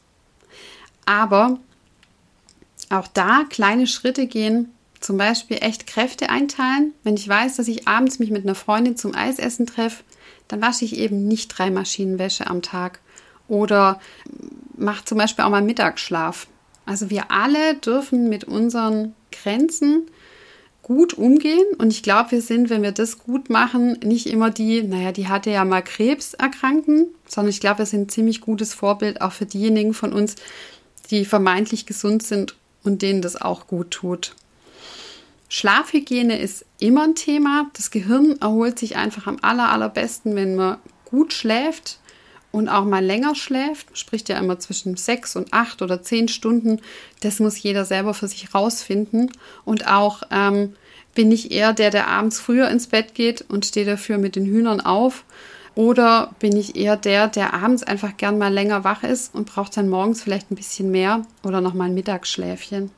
[1.06, 1.58] Aber
[2.90, 6.94] auch da kleine Schritte gehen, zum Beispiel echt Kräfte einteilen.
[7.04, 10.04] Wenn ich weiß, dass ich abends mich mit einer Freundin zum Eisessen treffe,
[10.48, 13.00] dann wasche ich eben nicht drei Maschinenwäsche am Tag
[13.48, 14.00] oder
[14.76, 16.48] mache zum Beispiel auch mal Mittagsschlaf.
[16.86, 20.08] Also wir alle dürfen mit unseren Grenzen
[20.82, 24.82] gut umgehen und ich glaube, wir sind, wenn wir das gut machen, nicht immer die,
[24.82, 28.74] naja, die hatte ja mal Krebs erkranken, sondern ich glaube, wir sind ein ziemlich gutes
[28.74, 30.36] Vorbild auch für diejenigen von uns,
[31.12, 32.56] die vermeintlich gesund sind
[32.90, 34.36] und denen das auch gut tut.
[35.48, 37.70] Schlafhygiene ist immer ein Thema.
[37.74, 42.00] Das Gehirn erholt sich einfach am aller, allerbesten, wenn man gut schläft
[42.52, 43.96] und auch mal länger schläft.
[43.96, 46.82] Spricht ja immer zwischen sechs und acht oder zehn Stunden.
[47.22, 49.32] Das muss jeder selber für sich rausfinden.
[49.66, 50.76] Und auch ähm,
[51.14, 54.46] bin ich eher der, der abends früher ins Bett geht und stehe dafür mit den
[54.46, 55.26] Hühnern auf.
[55.80, 59.78] Oder bin ich eher der, der abends einfach gern mal länger wach ist und braucht
[59.78, 62.92] dann morgens vielleicht ein bisschen mehr oder noch mal ein Mittagsschläfchen?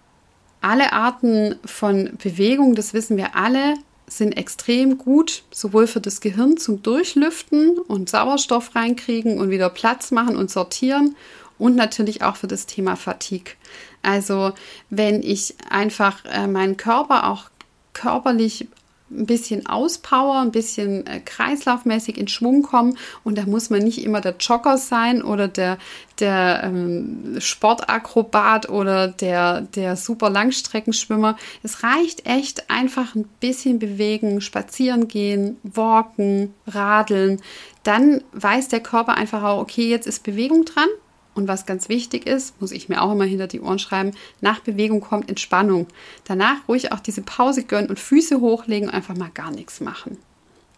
[0.62, 3.76] Alle Arten von Bewegung, das wissen wir alle,
[4.08, 10.10] sind extrem gut, sowohl für das Gehirn zum Durchlüften und Sauerstoff reinkriegen und wieder Platz
[10.10, 11.16] machen und sortieren
[11.60, 13.54] und natürlich auch für das Thema Fatigue.
[14.02, 14.54] Also
[14.90, 17.52] wenn ich einfach äh, meinen Körper auch
[17.94, 18.70] körperlich
[19.12, 22.98] ein bisschen auspower, ein bisschen äh, kreislaufmäßig in Schwung kommen.
[23.24, 25.78] Und da muss man nicht immer der Jogger sein oder der,
[26.20, 31.38] der ähm, Sportakrobat oder der, der super Langstreckenschwimmer.
[31.64, 37.42] Es reicht echt einfach ein bisschen bewegen, spazieren gehen, walken, radeln.
[37.84, 40.88] Dann weiß der Körper einfach auch, okay, jetzt ist Bewegung dran.
[41.34, 44.60] Und was ganz wichtig ist, muss ich mir auch immer hinter die Ohren schreiben, nach
[44.60, 45.88] Bewegung kommt Entspannung.
[46.26, 50.18] Danach ruhig auch diese Pause gönnen und Füße hochlegen und einfach mal gar nichts machen.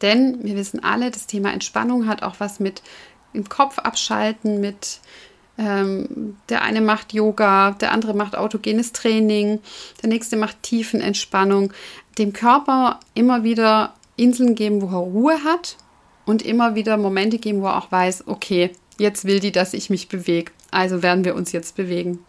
[0.01, 2.83] Denn wir wissen alle, das Thema Entspannung hat auch was mit
[3.31, 4.99] im Kopf abschalten, mit
[5.57, 9.59] ähm, der eine macht Yoga, der andere macht autogenes Training,
[10.01, 11.73] der nächste macht Tiefenentspannung.
[12.17, 15.77] Dem Körper immer wieder Inseln geben, wo er Ruhe hat
[16.25, 19.89] und immer wieder Momente geben, wo er auch weiß, okay, Jetzt will die, dass ich
[19.89, 20.51] mich bewege.
[20.71, 22.19] Also werden wir uns jetzt bewegen.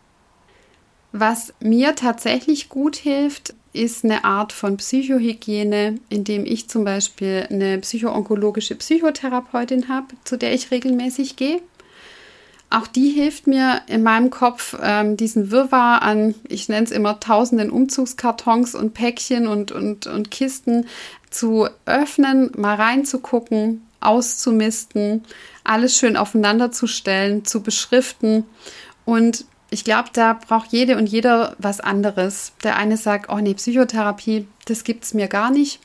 [1.13, 7.79] Was mir tatsächlich gut hilft, ist eine Art von Psychohygiene, indem ich zum Beispiel eine
[7.79, 11.61] psychoonkologische Psychotherapeutin habe, zu der ich regelmäßig gehe.
[12.71, 17.21] Auch die hilft mir in meinem Kopf, ähm, diesen Wirrwarr an, ich nenne es immer
[17.21, 20.87] tausenden Umzugskartons und Päckchen und, und, und Kisten
[21.31, 25.25] zu öffnen, mal reinzugucken, auszumisten,
[25.65, 26.87] alles schön aufeinander zu
[27.63, 28.45] beschriften.
[29.05, 32.53] Und ich glaube, da braucht jede und jeder was anderes.
[32.63, 35.81] Der eine sagt, oh nee, Psychotherapie, das gibt es mir gar nicht.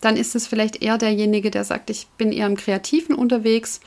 [0.00, 3.80] Dann ist es vielleicht eher derjenige, der sagt, ich bin eher im Kreativen unterwegs.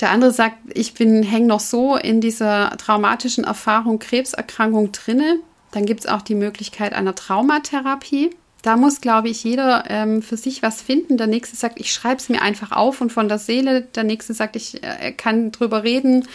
[0.00, 5.40] Der andere sagt, ich bin hänge noch so in dieser traumatischen Erfahrung Krebserkrankung drinne.
[5.72, 8.30] Dann gibt es auch die Möglichkeit einer Traumatherapie
[8.62, 11.16] da muss, glaube ich, jeder ähm, für sich was finden.
[11.16, 13.82] Der nächste sagt, ich schreibe es mir einfach auf und von der Seele.
[13.82, 16.26] Der nächste sagt, ich äh, kann drüber reden.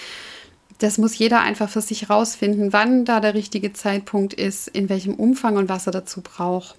[0.79, 5.15] Das muss jeder einfach für sich rausfinden, wann da der richtige Zeitpunkt ist, in welchem
[5.15, 6.75] Umfang und was er dazu braucht.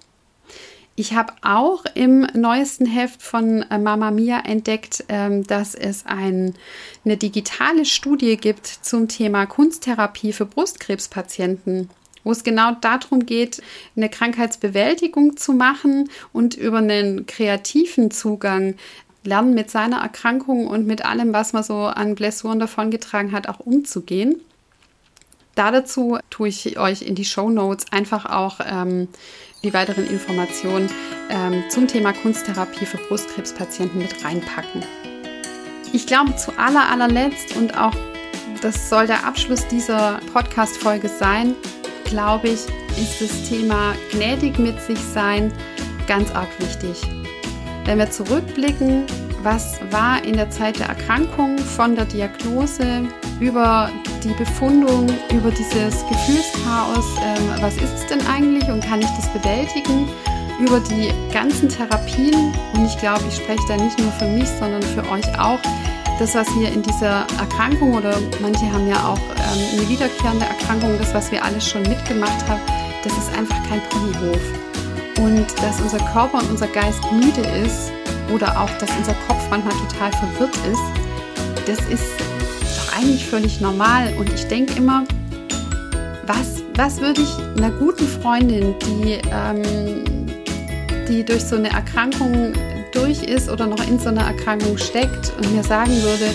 [0.97, 6.55] Ich habe auch im neuesten Heft von äh, Mama Mia entdeckt, ähm, dass es ein,
[7.03, 11.89] eine digitale Studie gibt zum Thema Kunsttherapie für Brustkrebspatienten
[12.25, 13.61] wo es genau darum geht,
[13.95, 18.75] eine Krankheitsbewältigung zu machen und über einen kreativen Zugang
[19.23, 23.59] lernen, mit seiner Erkrankung und mit allem, was man so an Blessuren davongetragen hat, auch
[23.59, 24.41] umzugehen.
[25.55, 29.07] Da dazu tue ich euch in die Show Notes einfach auch ähm,
[29.63, 30.89] die weiteren Informationen
[31.29, 34.83] ähm, zum Thema Kunsttherapie für Brustkrebspatienten mit reinpacken.
[35.93, 37.95] Ich glaube, zu aller, allerletzt und auch
[38.61, 41.55] das soll der Abschluss dieser Podcast-Folge sein,
[42.05, 42.61] glaube ich,
[42.97, 45.51] ist das Thema gnädig mit sich sein
[46.07, 47.01] ganz arg wichtig.
[47.85, 49.05] Wenn wir zurückblicken,
[49.43, 53.03] was war in der Zeit der Erkrankung von der Diagnose
[53.39, 53.91] über
[54.23, 59.31] die Befundung, über dieses Gefühlschaos, ähm, was ist es denn eigentlich und kann ich das
[59.33, 60.07] bewältigen?
[60.59, 64.81] Über die ganzen Therapien und ich glaube, ich spreche da nicht nur für mich, sondern
[64.81, 65.59] für euch auch,
[66.19, 70.97] das, was wir in dieser Erkrankung oder manche haben ja auch ähm, eine wiederkehrende Erkrankung,
[70.97, 72.61] das, was wir alles schon mitgemacht haben,
[73.03, 74.41] das ist einfach kein Ponyhof.
[75.19, 77.91] Und dass unser Körper und unser Geist müde ist,
[78.33, 80.81] oder auch, dass unser Kopf manchmal total verwirrt ist,
[81.65, 82.03] das ist
[82.77, 84.13] doch eigentlich völlig normal.
[84.17, 85.03] Und ich denke immer,
[86.25, 90.25] was, was würde ich einer guten Freundin, die, ähm,
[91.07, 92.53] die durch so eine Erkrankung
[92.95, 96.31] durch ist oder noch in so einer Erkrankung steckt und mir sagen würde,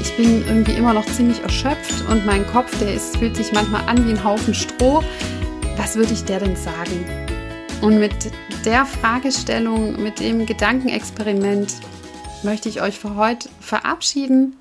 [0.00, 3.88] ich bin irgendwie immer noch ziemlich erschöpft und mein Kopf, der ist, fühlt sich manchmal
[3.88, 5.02] an wie ein Haufen Stroh.
[5.76, 7.04] Was würde ich der denn sagen?
[7.80, 8.12] Und mit
[8.64, 11.74] der Fragestellung, mit dem Gedankenexperiment
[12.42, 14.56] möchte ich euch für heute verabschieden.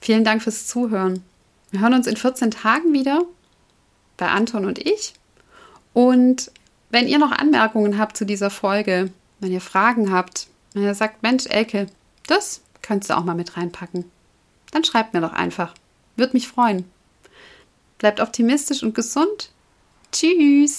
[0.00, 1.22] Vielen Dank fürs Zuhören.
[1.70, 3.22] Wir hören uns in 14 Tagen wieder
[4.16, 5.14] bei Anton und ich.
[5.92, 6.50] Und
[6.90, 9.10] wenn ihr noch Anmerkungen habt zu dieser Folge,
[9.40, 11.86] wenn ihr Fragen habt, wenn ihr sagt, Mensch, Elke,
[12.26, 14.04] das könntest du auch mal mit reinpacken,
[14.72, 15.74] dann schreibt mir doch einfach.
[16.16, 16.84] Würde mich freuen.
[17.98, 19.50] Bleibt optimistisch und gesund.
[20.12, 20.72] Tschüss.